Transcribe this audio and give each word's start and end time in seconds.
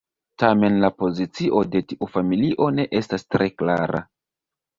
Tamen 0.43 0.77
la 0.85 0.89
pozicio 1.01 1.61
de 1.75 1.81
tiu 1.91 2.07
familio 2.15 2.71
ne 2.79 2.87
estas 3.01 3.27
tre 3.37 3.51
klara. 3.63 4.03